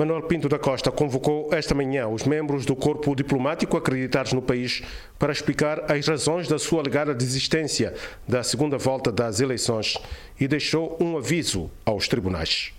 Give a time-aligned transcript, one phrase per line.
[0.00, 4.80] Manuel Pinto da Costa convocou esta manhã os membros do corpo diplomático acreditados no país
[5.18, 7.92] para explicar as razões da sua alegada desistência
[8.26, 9.98] da segunda volta das eleições
[10.40, 12.72] e deixou um aviso aos tribunais.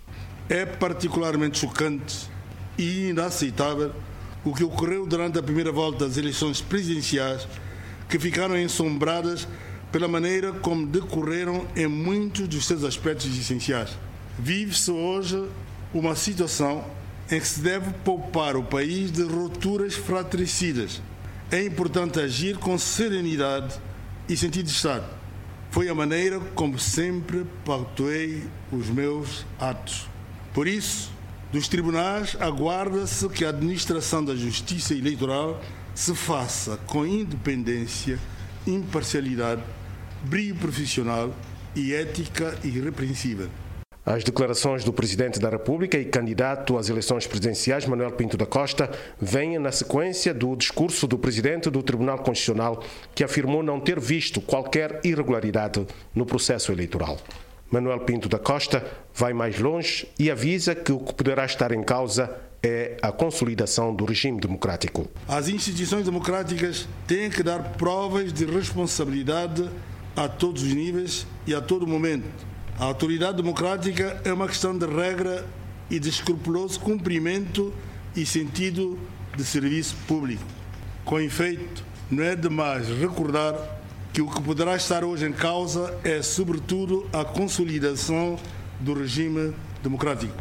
[0.50, 2.28] É particularmente chocante
[2.76, 3.92] e inaceitável
[4.44, 7.48] o que ocorreu durante a primeira volta das eleições presidenciais,
[8.10, 9.48] que ficaram ensombradas
[9.92, 13.92] pela maneira como decorreram em muitos dos seus aspectos essenciais.
[14.40, 15.48] Vive-se hoje
[15.94, 16.84] uma situação
[17.32, 21.02] em que se deve poupar o país de rupturas fratricidas.
[21.50, 23.80] É importante agir com serenidade
[24.28, 25.06] e sentido de Estado.
[25.70, 30.10] Foi a maneira como sempre pactuei os meus atos.
[30.54, 31.10] Por isso,
[31.52, 35.62] dos tribunais aguarda-se que a administração da justiça eleitoral
[35.96, 38.20] se faça com independência,
[38.68, 39.62] imparcialidade,
[40.24, 41.34] brilho profissional
[41.74, 43.50] e ética irrepreensível.
[44.04, 48.90] As declarações do Presidente da República e candidato às eleições presidenciais, Manuel Pinto da Costa,
[49.20, 54.42] vêm na sequência do discurso do Presidente do Tribunal Constitucional, que afirmou não ter visto
[54.42, 55.86] qualquer irregularidade
[56.16, 57.20] no processo eleitoral.
[57.70, 61.84] Manuel Pinto da Costa vai mais longe e avisa que o que poderá estar em
[61.84, 65.08] causa é a consolidação do regime democrático.
[65.28, 69.70] As instituições democráticas têm que dar provas de responsabilidade
[70.16, 72.51] a todos os níveis e a todo momento
[72.82, 75.46] a autoridade democrática é uma questão de regra
[75.88, 77.72] e de escrupuloso cumprimento
[78.16, 78.98] e sentido
[79.38, 80.44] de serviço público.
[81.06, 83.54] Com efeito, não é demais recordar
[84.12, 88.40] que o que poderá estar hoje em causa é, sobretudo, a consolidação
[88.80, 90.34] do regime democrático.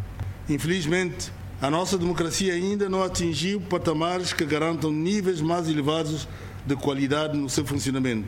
[0.49, 6.27] Infelizmente, a nossa democracia ainda não atingiu patamares que garantam níveis mais elevados
[6.65, 8.27] de qualidade no seu funcionamento.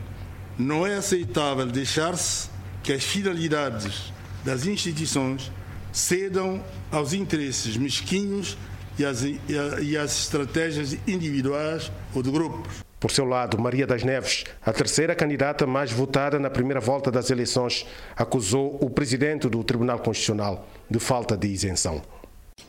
[0.55, 2.52] Não é aceitável deixar-se
[2.83, 5.49] que as finalidades das instituições
[5.91, 8.57] cedam aos interesses mesquinhos
[8.99, 12.83] e às, e às estratégias individuais ou de grupos.
[12.99, 17.29] Por seu lado, Maria das Neves, a terceira candidata mais votada na primeira volta das
[17.29, 17.85] eleições,
[18.15, 22.01] acusou o presidente do Tribunal Constitucional de falta de isenção.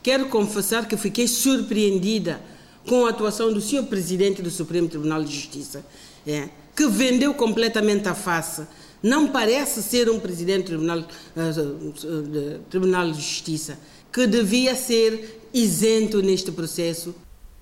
[0.03, 2.41] Quero confessar que fiquei surpreendida
[2.87, 5.85] com a atuação do senhor presidente do Supremo Tribunal de Justiça,
[6.27, 8.63] é, que vendeu completamente a face
[9.05, 13.77] não parece ser um presidente do Tribunal, uh, Tribunal de Justiça
[14.11, 17.13] que devia ser isento neste processo.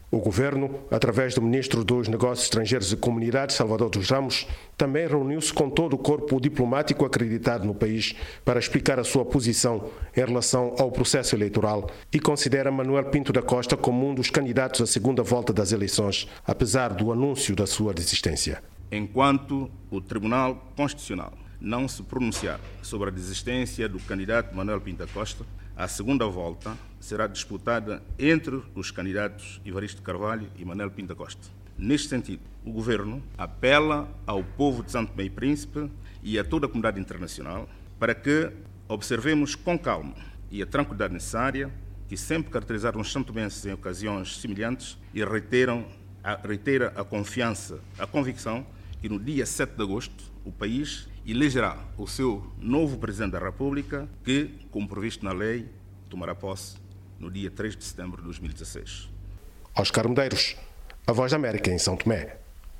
[0.09, 5.51] O governo, através do ministro dos Negócios Estrangeiros e Comunidades, Salvador dos Ramos, também reuniu-se
[5.51, 8.15] com todo o corpo diplomático acreditado no país
[8.45, 13.41] para explicar a sua posição em relação ao processo eleitoral e considera Manuel Pinto da
[13.41, 17.93] Costa como um dos candidatos à segunda volta das eleições, apesar do anúncio da sua
[17.93, 18.61] desistência
[18.91, 25.45] enquanto o Tribunal Constitucional não se pronunciar sobre a desistência do candidato Manuel Pinta Costa,
[25.75, 31.47] a segunda volta será disputada entre os candidatos Ivaristo Carvalho e Manuel Pinta Costa.
[31.77, 35.89] Neste sentido, o Governo apela ao povo de Santo e Príncipe
[36.21, 37.67] e a toda a comunidade internacional
[37.97, 38.51] para que
[38.87, 40.13] observemos com calma
[40.51, 41.71] e a tranquilidade necessária
[42.07, 45.85] que sempre caracterizaram os santomenses em ocasiões semelhantes e reiteram
[46.23, 48.65] a, reitera a confiança, a convicção
[49.01, 54.07] que no dia 7 de agosto o país elegerá o seu novo Presidente da República,
[54.23, 55.69] que, como previsto na lei,
[56.09, 56.77] tomará posse
[57.19, 59.09] no dia 3 de setembro de 2016.
[59.75, 60.55] Oscar Medeiros,
[61.07, 62.42] a Voz da América em São Tomé.